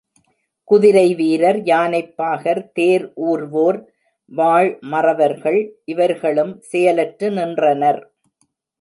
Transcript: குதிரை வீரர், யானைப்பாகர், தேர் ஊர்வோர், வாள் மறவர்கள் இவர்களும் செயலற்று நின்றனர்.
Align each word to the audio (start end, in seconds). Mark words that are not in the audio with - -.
குதிரை 0.67 1.13
வீரர், 1.15 1.59
யானைப்பாகர், 1.63 2.61
தேர் 2.71 3.05
ஊர்வோர், 3.27 3.79
வாள் 4.31 4.71
மறவர்கள் 4.91 5.61
இவர்களும் 5.85 6.53
செயலற்று 6.61 7.29
நின்றனர். 7.31 8.01